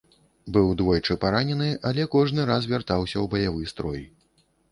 [0.53, 4.01] Быў двойчы паранены, але кожны раз вяртаўся ў баявы строй.